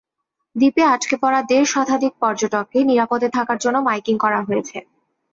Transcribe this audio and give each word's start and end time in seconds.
দ্বীপে 0.55 0.83
আটকে 0.93 1.15
পড়া 1.23 1.41
দেড় 1.49 1.67
শতাধিক 1.73 2.13
পর্যটককে 2.21 2.79
নিরাপদে 2.89 3.27
থাকার 3.35 3.57
জন্য 3.63 3.77
মাইকিং 3.87 4.15
করা 4.23 4.39
হয়েছে। 4.47 4.77